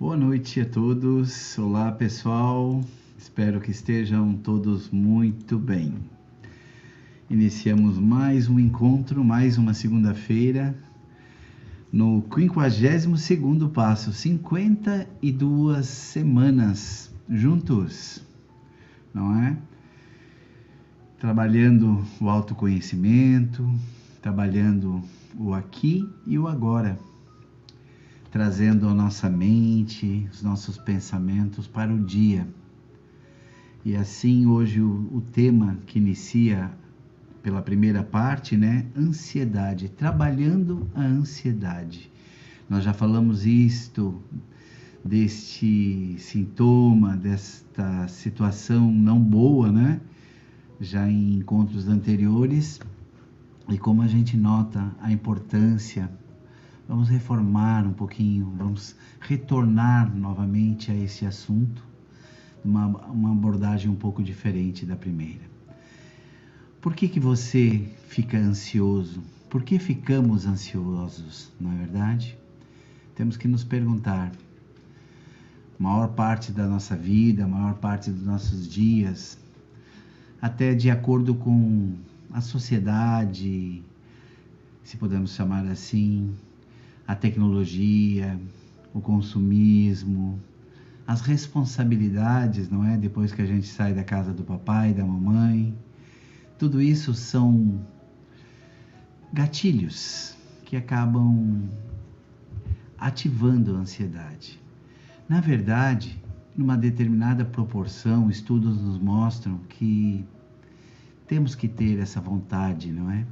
[0.00, 1.58] Boa noite a todos.
[1.58, 2.82] Olá, pessoal.
[3.18, 5.92] Espero que estejam todos muito bem.
[7.28, 10.74] Iniciamos mais um encontro, mais uma segunda-feira,
[11.92, 18.24] no 52º passo, 52 semanas juntos,
[19.12, 19.54] não é?
[21.18, 23.70] Trabalhando o autoconhecimento,
[24.22, 25.02] trabalhando
[25.38, 26.98] o aqui e o agora
[28.30, 32.46] trazendo a nossa mente, os nossos pensamentos para o dia.
[33.84, 36.70] E assim, hoje, o, o tema que inicia
[37.42, 38.86] pela primeira parte, né?
[38.96, 42.10] Ansiedade, trabalhando a ansiedade.
[42.68, 44.22] Nós já falamos isto,
[45.04, 50.00] deste sintoma, desta situação não boa, né?
[50.78, 52.80] Já em encontros anteriores,
[53.68, 56.10] e como a gente nota a importância
[56.90, 61.84] Vamos reformar um pouquinho, vamos retornar novamente a esse assunto,
[62.64, 65.44] uma, uma abordagem um pouco diferente da primeira.
[66.80, 69.22] Por que, que você fica ansioso?
[69.48, 72.36] Por que ficamos ansiosos, não é verdade?
[73.14, 74.32] Temos que nos perguntar.
[75.78, 79.38] A maior parte da nossa vida, a maior parte dos nossos dias,
[80.42, 81.94] até de acordo com
[82.32, 83.80] a sociedade,
[84.82, 86.34] se podemos chamar assim,
[87.06, 88.38] a tecnologia,
[88.94, 90.40] o consumismo,
[91.06, 92.96] as responsabilidades, não é?
[92.96, 95.74] Depois que a gente sai da casa do papai, da mamãe,
[96.58, 97.84] tudo isso são
[99.32, 101.68] gatilhos que acabam
[102.98, 104.60] ativando a ansiedade.
[105.28, 106.22] Na verdade,
[106.56, 110.24] numa determinada proporção, estudos nos mostram que
[111.26, 113.24] temos que ter essa vontade, não é?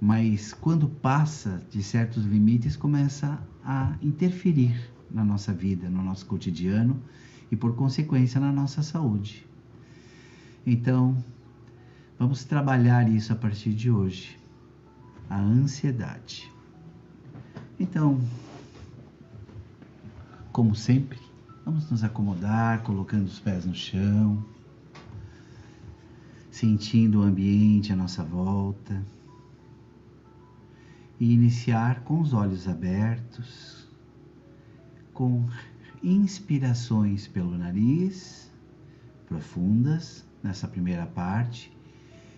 [0.00, 7.02] Mas quando passa de certos limites, começa a interferir na nossa vida, no nosso cotidiano
[7.50, 9.44] e, por consequência, na nossa saúde.
[10.64, 11.16] Então,
[12.18, 14.38] vamos trabalhar isso a partir de hoje.
[15.28, 16.50] A ansiedade.
[17.78, 18.20] Então,
[20.52, 21.18] como sempre,
[21.64, 24.42] vamos nos acomodar, colocando os pés no chão,
[26.50, 29.02] sentindo o ambiente à nossa volta
[31.20, 33.88] e iniciar com os olhos abertos,
[35.12, 35.48] com
[36.02, 38.52] inspirações pelo nariz,
[39.26, 41.76] profundas nessa primeira parte,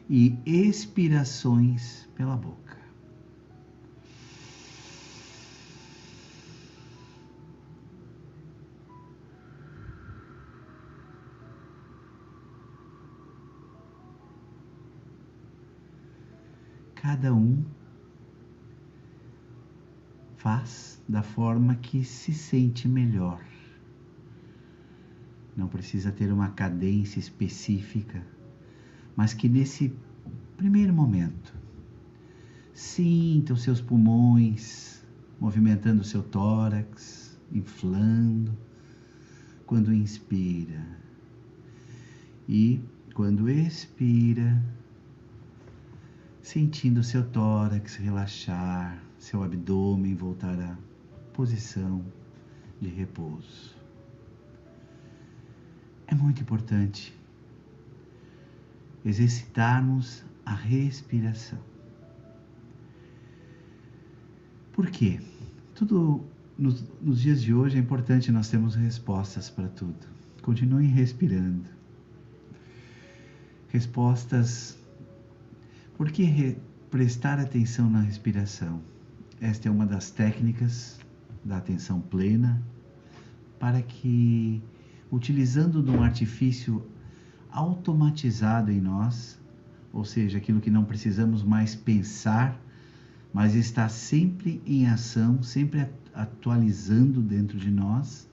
[0.08, 2.78] e expirações pela boca.
[16.94, 17.64] Cada um
[20.40, 23.42] faz da forma que se sente melhor.
[25.54, 28.26] Não precisa ter uma cadência específica,
[29.14, 29.94] mas que nesse
[30.56, 31.54] primeiro momento
[32.72, 35.04] sinta os seus pulmões
[35.38, 38.56] movimentando o seu tórax, inflando,
[39.66, 40.86] quando inspira.
[42.48, 42.80] E
[43.14, 44.62] quando expira,
[46.40, 50.76] sentindo o seu tórax relaxar, seu abdômen voltar à
[51.34, 52.02] posição
[52.80, 53.76] de repouso.
[56.06, 57.14] É muito importante
[59.04, 61.58] exercitarmos a respiração.
[64.72, 65.20] Por quê?
[65.74, 66.24] Tudo
[66.56, 70.06] nos, nos, dias de hoje é importante nós termos respostas para tudo.
[70.40, 71.68] Continuem respirando.
[73.68, 74.78] Respostas.
[75.94, 76.56] Por que re,
[76.90, 78.82] prestar atenção na respiração?
[79.40, 81.00] Esta é uma das técnicas
[81.42, 82.62] da atenção plena
[83.58, 84.62] para que,
[85.10, 86.86] utilizando um artifício
[87.50, 89.40] automatizado em nós,
[89.92, 92.60] ou seja, aquilo que não precisamos mais pensar,
[93.32, 98.28] mas está sempre em ação, sempre atualizando dentro de nós,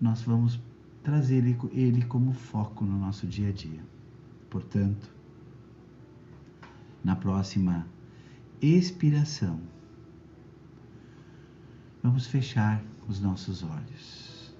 [0.00, 0.58] nós vamos
[1.02, 3.80] trazer ele, ele como foco no nosso dia a dia.
[4.48, 5.14] Portanto,
[7.04, 7.86] na próxima
[8.60, 9.60] expiração,
[12.06, 14.54] Vamos fechar os nossos olhos.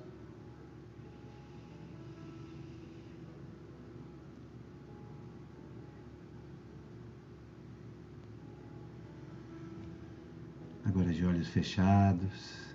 [10.84, 12.75] Agora de olhos fechados.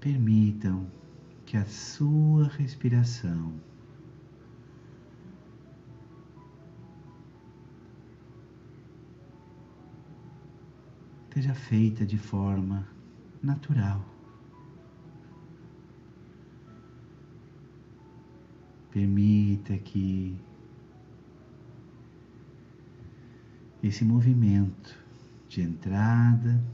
[0.00, 0.86] Permitam
[1.44, 3.60] que a sua respiração
[11.34, 12.86] seja feita de forma
[13.42, 14.00] natural.
[18.92, 20.38] Permita que
[23.82, 24.96] esse movimento
[25.48, 26.64] de entrada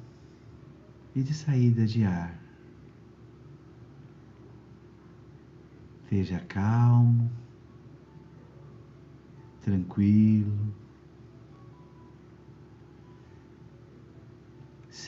[1.17, 2.39] e de saída de ar
[6.03, 7.31] esteja calmo,
[9.63, 10.75] tranquilo,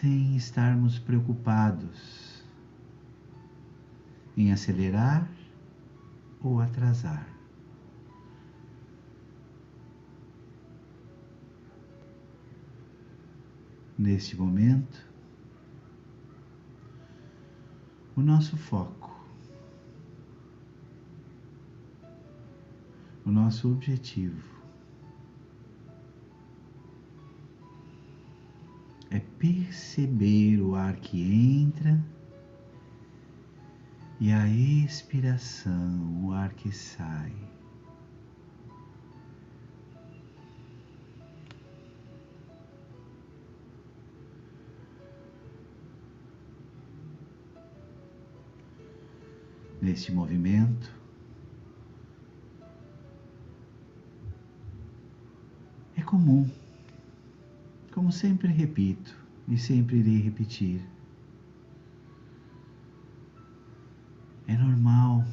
[0.02, 2.42] sem estarmos preocupados
[4.36, 5.30] em acelerar
[6.40, 7.24] ou atrasar.
[13.96, 15.08] Neste momento,
[18.16, 19.24] o nosso foco,
[23.24, 24.51] o nosso objetivo
[29.12, 32.02] é perceber o ar que entra
[34.18, 37.34] e a expiração, o ar que sai.
[49.82, 50.90] Neste movimento,
[55.96, 56.48] é comum,
[58.02, 59.16] como sempre repito
[59.46, 60.84] e sempre irei repetir.
[64.48, 65.24] É normal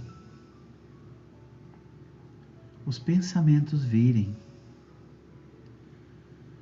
[2.85, 4.37] os pensamentos virem,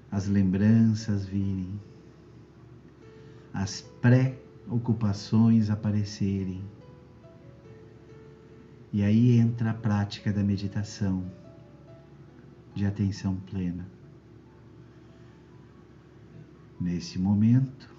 [0.09, 1.77] as lembranças virem,
[3.54, 6.63] as pré-ocupações aparecerem.
[8.94, 11.30] E aí entra a prática da meditação
[12.74, 13.97] de atenção plena.
[16.80, 17.90] Nesse momento,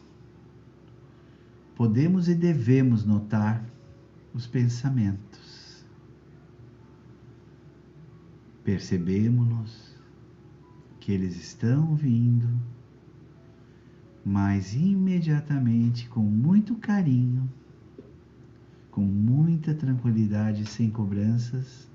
[1.75, 3.65] podemos e devemos notar
[4.33, 5.85] os pensamentos.
[8.63, 9.97] Percebemos-nos
[11.01, 12.49] que eles estão vindo,
[14.25, 17.51] mas imediatamente, com muito carinho,
[18.91, 21.89] com muita tranquilidade, sem cobranças,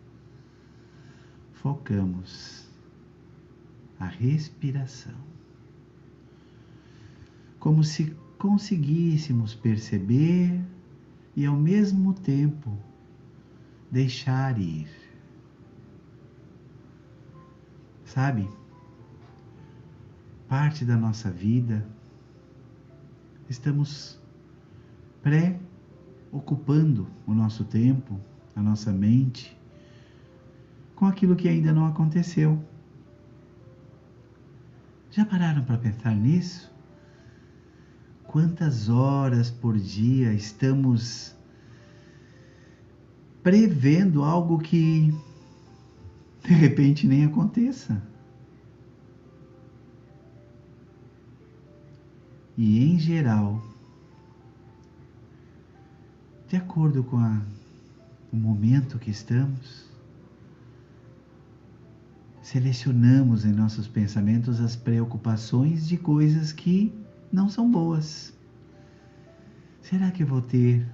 [1.52, 2.68] focamos
[4.00, 5.16] a respiração.
[7.63, 10.62] Como se conseguíssemos perceber
[11.33, 12.77] e ao mesmo tempo
[13.89, 14.89] deixar ir.
[18.04, 18.50] Sabe?
[20.45, 21.88] Parte da nossa vida
[23.50, 24.19] estamos
[25.21, 28.19] pré-ocupando o nosso tempo,
[28.57, 29.57] a nossa mente,
[30.98, 32.62] com aquilo que ainda não aconteceu.
[35.12, 36.73] Já pararam para pensar nisso?
[38.34, 41.36] Quantas horas por dia estamos
[43.44, 45.14] prevendo algo que
[46.44, 48.02] de repente nem aconteça?
[52.58, 53.64] E em geral,
[56.48, 57.40] de acordo com a,
[58.32, 59.86] o momento que estamos,
[62.42, 67.03] selecionamos em nossos pensamentos as preocupações de coisas que
[67.34, 68.32] não são boas.
[69.82, 70.88] Será que eu vou ter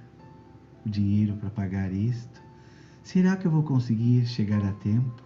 [0.86, 2.40] dinheiro para pagar isto?
[3.02, 5.22] Será que eu vou conseguir chegar a tempo?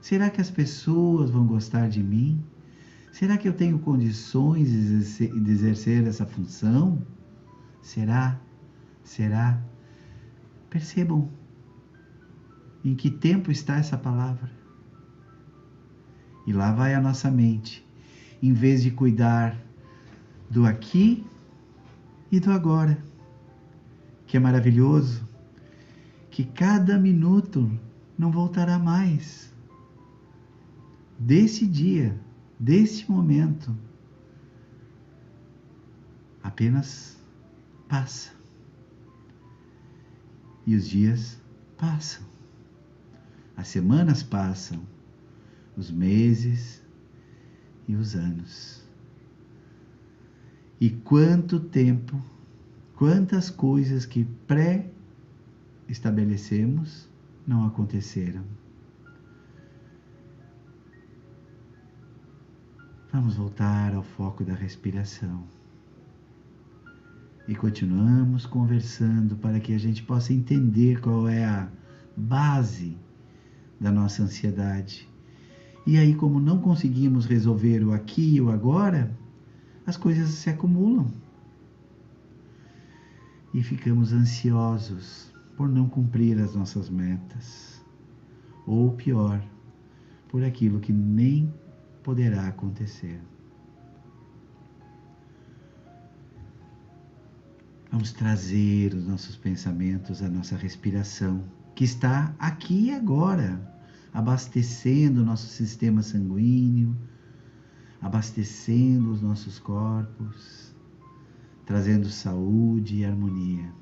[0.00, 2.42] Será que as pessoas vão gostar de mim?
[3.12, 7.06] Será que eu tenho condições de exercer essa função?
[7.82, 8.40] Será?
[9.04, 9.62] Será?
[10.70, 11.30] Percebam
[12.82, 14.50] em que tempo está essa palavra.
[16.46, 17.86] E lá vai a nossa mente.
[18.42, 19.63] Em vez de cuidar
[20.54, 21.26] do aqui
[22.30, 22.96] e do agora,
[24.24, 25.28] que é maravilhoso,
[26.30, 27.68] que cada minuto
[28.16, 29.52] não voltará mais.
[31.18, 32.16] Desse dia,
[32.56, 33.76] desse momento,
[36.40, 37.18] apenas
[37.88, 38.30] passa.
[40.64, 41.36] E os dias
[41.76, 42.22] passam,
[43.56, 44.80] as semanas passam,
[45.76, 46.80] os meses
[47.88, 48.83] e os anos.
[50.84, 52.22] E quanto tempo,
[52.94, 57.08] quantas coisas que pré-estabelecemos
[57.46, 58.42] não aconteceram.
[63.10, 65.44] Vamos voltar ao foco da respiração.
[67.48, 71.66] E continuamos conversando para que a gente possa entender qual é a
[72.14, 72.94] base
[73.80, 75.08] da nossa ansiedade.
[75.86, 79.23] E aí, como não conseguimos resolver o aqui e o agora,
[79.86, 81.06] as coisas se acumulam
[83.52, 87.80] e ficamos ansiosos por não cumprir as nossas metas,
[88.66, 89.40] ou pior,
[90.28, 91.52] por aquilo que nem
[92.02, 93.20] poderá acontecer.
[97.92, 101.44] Vamos trazer os nossos pensamentos à nossa respiração,
[101.76, 103.60] que está aqui e agora,
[104.12, 106.96] abastecendo o nosso sistema sanguíneo,
[108.04, 110.72] abastecendo os nossos corpos,
[111.66, 113.72] trazendo saúde e harmonia.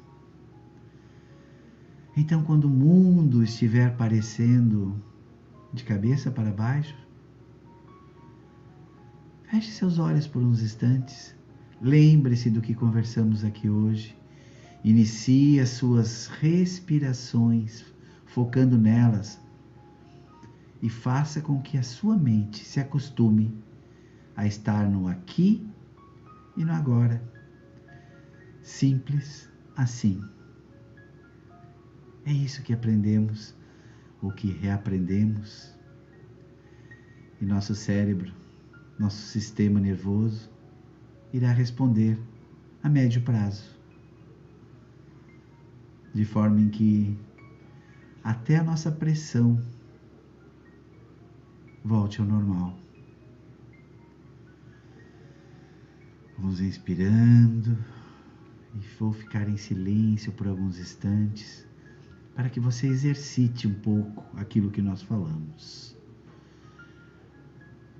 [2.16, 4.94] Então, quando o mundo estiver parecendo
[5.74, 6.96] de cabeça para baixo,
[9.50, 11.34] feche seus olhos por uns instantes
[11.84, 14.16] Lembre-se do que conversamos aqui hoje.
[14.84, 17.84] Inicie as suas respirações,
[18.24, 19.40] focando nelas,
[20.80, 23.52] e faça com que a sua mente se acostume
[24.36, 25.66] a estar no aqui
[26.56, 27.22] e no agora.
[28.62, 30.22] Simples assim.
[32.24, 33.54] É isso que aprendemos,
[34.20, 35.76] o que reaprendemos.
[37.40, 38.32] E nosso cérebro,
[38.98, 40.48] nosso sistema nervoso,
[41.32, 42.18] irá responder
[42.82, 43.76] a médio prazo.
[46.14, 47.18] De forma em que
[48.22, 49.60] até a nossa pressão
[51.84, 52.78] volte ao normal.
[56.38, 57.76] Vamos inspirando
[58.74, 61.66] e vou ficar em silêncio por alguns instantes
[62.34, 65.96] para que você exercite um pouco aquilo que nós falamos.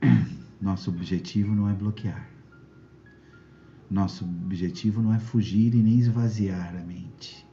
[0.61, 2.29] Nosso objetivo não é bloquear.
[3.91, 7.47] Nosso objetivo não é fugir e nem esvaziar a mente.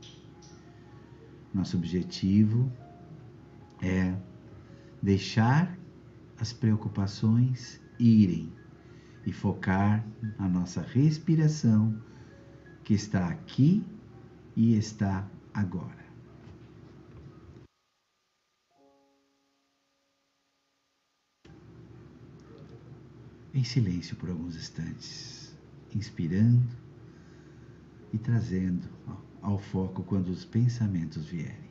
[1.53, 2.71] Nosso objetivo
[3.81, 4.15] é
[5.01, 5.77] deixar
[6.39, 8.49] as preocupações irem
[9.29, 10.03] e focar
[10.39, 12.01] na nossa respiração
[12.83, 13.85] que está aqui
[14.55, 15.99] e está agora.
[23.53, 25.55] Em silêncio por alguns instantes
[25.93, 26.67] inspirando
[28.11, 28.87] e trazendo
[29.43, 31.68] ao foco quando os pensamentos vierem.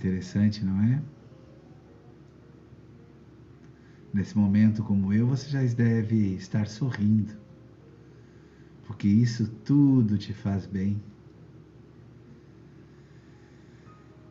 [0.00, 1.02] Interessante, não é?
[4.14, 7.34] Nesse momento como eu, você já deve estar sorrindo,
[8.86, 11.02] porque isso tudo te faz bem.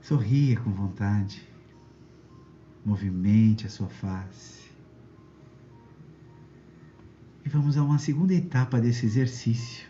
[0.01, 1.47] Sorria com vontade,
[2.83, 4.71] movimente a sua face.
[7.45, 9.87] E vamos a uma segunda etapa desse exercício,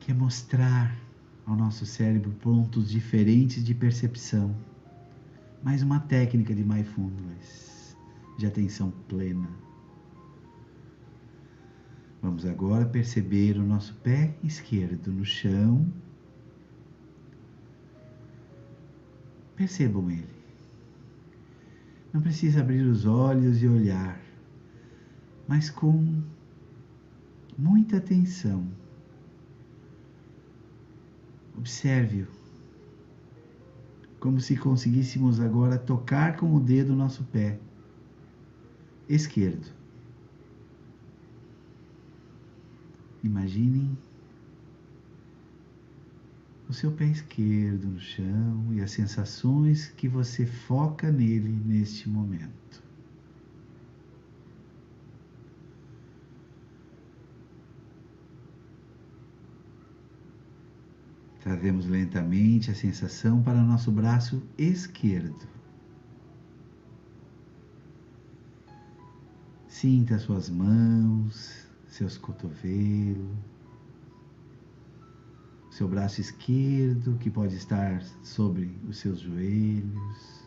[0.00, 1.05] que é mostrar
[1.46, 4.54] ao nosso cérebro pontos diferentes de percepção.
[5.62, 7.96] Mais uma técnica de mindfulness,
[8.36, 9.48] de atenção plena.
[12.20, 15.86] Vamos agora perceber o nosso pé esquerdo no chão.
[19.54, 20.36] Percebam ele.
[22.12, 24.20] Não precisa abrir os olhos e olhar,
[25.46, 26.22] mas com
[27.56, 28.66] muita atenção
[31.56, 32.26] Observe-o.
[34.20, 37.58] Como se conseguíssemos agora tocar com o dedo o nosso pé
[39.08, 39.72] esquerdo.
[43.22, 43.96] Imaginem
[46.68, 52.85] o seu pé esquerdo no chão e as sensações que você foca nele neste momento.
[61.56, 65.48] Trazemos lentamente a sensação para nosso braço esquerdo.
[69.66, 73.38] Sinta suas mãos, seus cotovelos,
[75.70, 80.46] seu braço esquerdo que pode estar sobre os seus joelhos.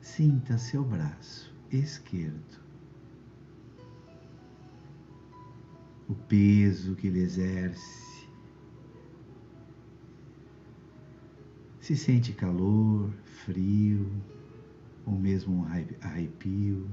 [0.00, 2.62] Sinta seu braço esquerdo.
[6.12, 8.11] o peso que ele exerce.
[11.82, 13.10] Se sente calor,
[13.44, 14.08] frio,
[15.04, 15.64] ou mesmo um
[16.00, 16.88] arrepio.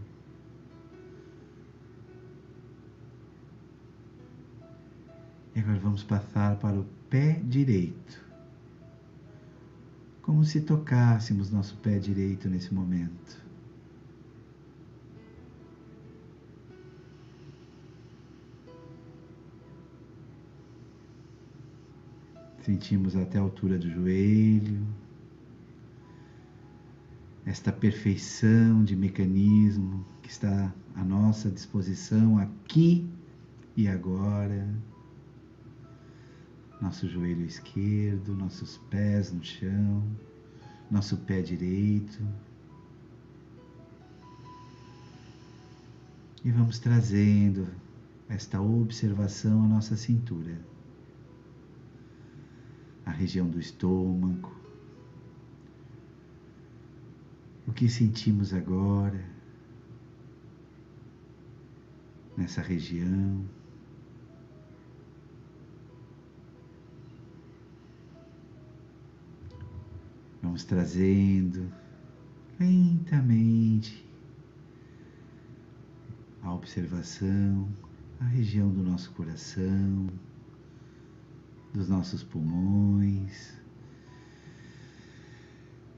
[5.56, 8.20] E agora vamos passar para o pé direito.
[10.24, 13.49] Como se tocássemos nosso pé direito nesse momento.
[22.70, 24.86] Sentimos até a altura do joelho,
[27.44, 33.10] esta perfeição de mecanismo que está à nossa disposição aqui
[33.76, 34.70] e agora.
[36.80, 40.04] Nosso joelho esquerdo, nossos pés no chão,
[40.92, 42.22] nosso pé direito.
[46.46, 47.68] E vamos trazendo
[48.30, 50.69] esta observação à nossa cintura,
[53.10, 54.56] a região do estômago,
[57.68, 59.26] o que sentimos agora
[62.38, 63.44] nessa região.
[70.44, 71.72] Vamos trazendo
[72.60, 74.08] lentamente
[76.44, 77.68] a observação,
[78.20, 80.08] a região do nosso coração,
[81.74, 83.54] dos nossos pulmões.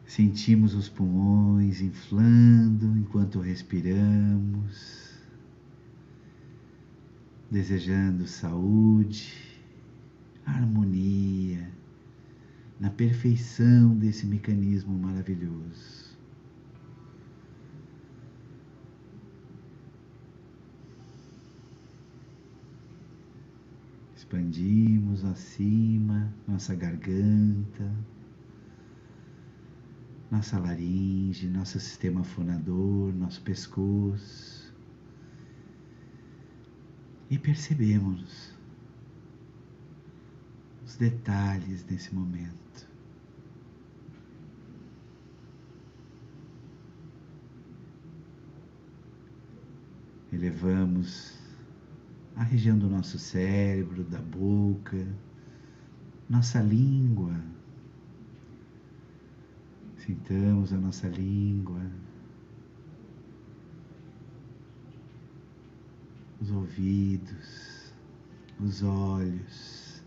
[0.05, 5.15] Sentimos os pulmões inflando enquanto respiramos,
[7.49, 9.33] desejando saúde,
[10.45, 11.71] harmonia
[12.79, 16.10] na perfeição desse mecanismo maravilhoso.
[24.31, 27.93] Expandimos acima nossa garganta,
[30.31, 34.73] nossa laringe, nosso sistema fonador, nosso pescoço.
[37.29, 38.57] E percebemos
[40.85, 42.87] os detalhes desse momento.
[50.31, 51.40] Elevamos
[52.41, 55.07] a região do nosso cérebro, da boca,
[56.27, 57.39] nossa língua.
[59.95, 61.79] Sintamos a nossa língua,
[66.41, 67.93] os ouvidos,
[68.59, 70.01] os olhos.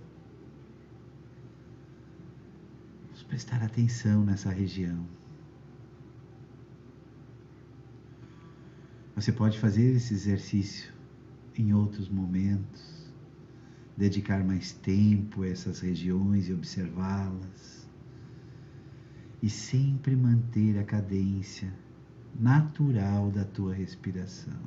[3.04, 5.06] Vamos prestar atenção nessa região.
[9.14, 10.92] Você pode fazer esse exercício
[11.62, 13.12] em outros momentos,
[13.96, 17.88] dedicar mais tempo a essas regiões e observá-las,
[19.42, 21.72] e sempre manter a cadência
[22.38, 24.58] natural da tua respiração.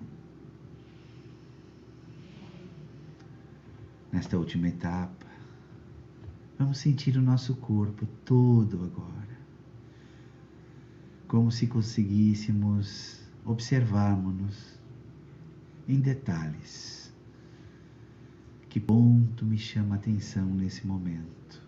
[4.12, 5.26] Nesta última etapa,
[6.58, 9.38] vamos sentir o nosso corpo todo agora,
[11.28, 14.77] como se conseguíssemos observarmos-nos
[15.88, 17.12] em detalhes.
[18.70, 21.62] Que ponto me chama a atenção nesse momento?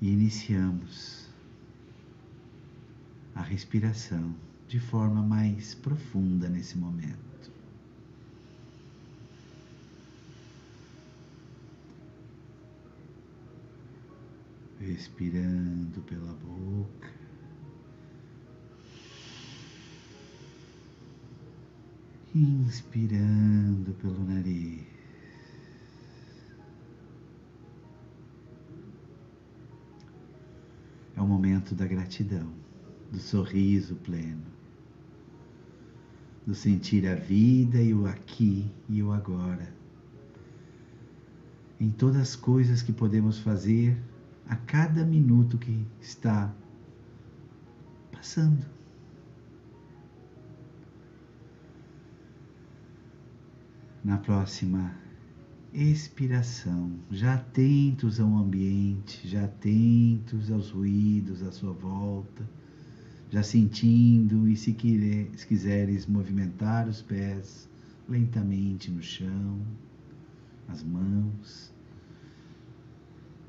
[0.00, 1.28] E iniciamos
[3.34, 4.34] a respiração
[4.68, 7.18] de forma mais profunda nesse momento.
[14.78, 17.19] Respirando pela boca.
[22.34, 24.84] Inspirando pelo nariz.
[31.16, 32.50] É o momento da gratidão,
[33.10, 34.46] do sorriso pleno,
[36.46, 39.74] do sentir a vida e o aqui e o agora.
[41.78, 43.96] Em todas as coisas que podemos fazer
[44.48, 46.54] a cada minuto que está
[48.12, 48.79] passando.
[54.10, 54.92] Na próxima
[55.72, 62.44] expiração, já atentos ao ambiente, já atentos aos ruídos à sua volta,
[63.30, 64.76] já sentindo e se,
[65.36, 67.68] se quiseres movimentar os pés
[68.08, 69.60] lentamente no chão,
[70.66, 71.72] as mãos.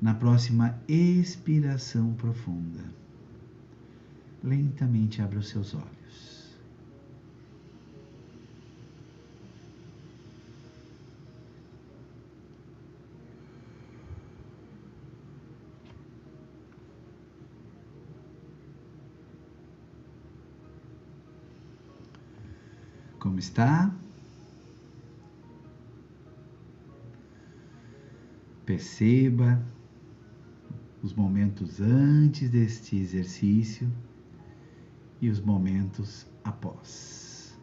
[0.00, 2.84] Na próxima expiração profunda,
[4.44, 6.01] lentamente abra os seus olhos.
[23.22, 23.94] Como está.
[28.66, 29.64] Perceba
[31.04, 33.88] os momentos antes deste exercício
[35.20, 37.56] e os momentos após.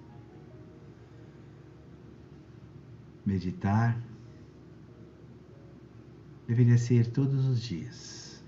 [3.26, 4.02] Meditar
[6.48, 8.42] deveria ser todos os dias.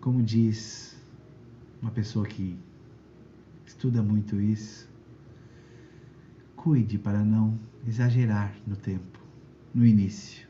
[0.00, 0.89] Como diz
[1.80, 2.58] uma pessoa que
[3.66, 4.88] estuda muito isso,
[6.56, 9.18] cuide para não exagerar no tempo,
[9.74, 10.46] no início.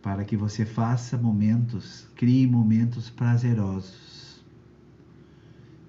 [0.00, 4.44] Para que você faça momentos, crie momentos prazerosos,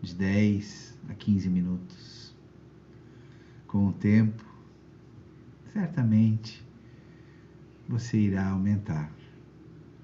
[0.01, 2.35] de 10 a 15 minutos.
[3.67, 4.43] Com o tempo,
[5.71, 6.65] certamente
[7.87, 9.11] você irá aumentar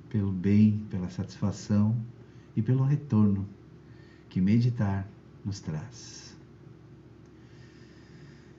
[0.10, 2.00] pelo bem, pela satisfação
[2.56, 3.48] e pelo retorno
[4.30, 5.08] que meditar
[5.44, 6.36] nos traz.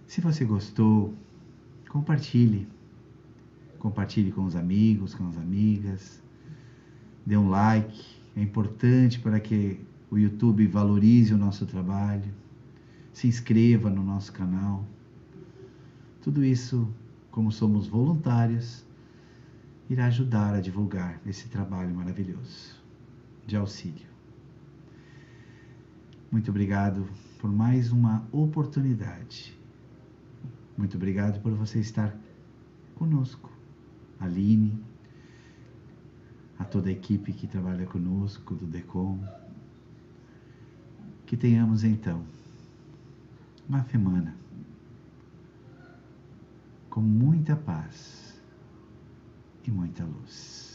[0.07, 1.15] Se você gostou,
[1.89, 2.69] compartilhe.
[3.79, 6.23] Compartilhe com os amigos, com as amigas.
[7.25, 8.17] Dê um like.
[8.37, 9.81] É importante para que
[10.11, 12.33] o YouTube valorize o nosso trabalho.
[13.13, 14.85] Se inscreva no nosso canal.
[16.23, 16.89] Tudo isso,
[17.31, 18.85] como somos voluntários,
[19.89, 22.86] irá ajudar a divulgar esse trabalho maravilhoso
[23.47, 24.07] de auxílio.
[26.31, 27.07] Muito obrigado
[27.39, 29.57] por mais uma oportunidade
[30.77, 32.15] muito obrigado por você estar
[32.97, 33.51] conosco.
[34.21, 34.79] Aline,
[36.59, 39.19] a toda a equipe que trabalha conosco do DECOM.
[41.25, 42.23] Que tenhamos então
[43.69, 44.37] uma semana
[46.91, 48.41] com muita paz
[49.65, 50.66] e muita luz.